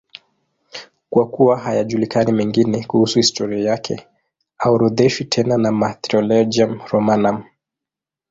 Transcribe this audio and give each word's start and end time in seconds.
Kwa 1.09 1.27
kuwa 1.27 1.59
hayajulikani 1.59 2.31
mengine 2.31 2.83
kuhusu 2.85 3.19
historia 3.19 3.69
yake, 3.71 4.07
haorodheshwi 4.57 5.25
tena 5.25 5.57
na 5.57 5.71
Martyrologium 5.71 6.81
Romanum. 6.91 7.43